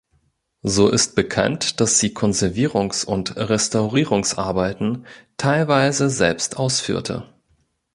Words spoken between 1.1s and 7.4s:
bekannt, dass sie Konservierungs- und Restaurierungsarbeiten teilweise selbst ausführte.